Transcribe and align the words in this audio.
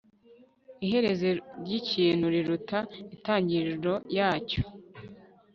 iherezo 0.85 1.27
ry'ikintu 1.61 2.25
riruta 2.33 2.79
intangiriro 3.13 3.93
yacyo 4.17 4.61